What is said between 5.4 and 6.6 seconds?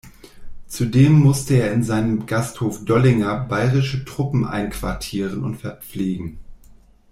und verpflegen.